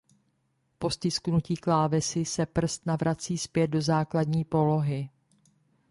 Po 0.77 0.89
stisknutí 0.89 1.55
klávesy 1.55 2.25
se 2.25 2.45
prst 2.45 2.85
navrací 2.85 3.37
zpět 3.37 3.67
do 3.67 3.81
základní 3.81 4.45
polohy. 4.45 5.09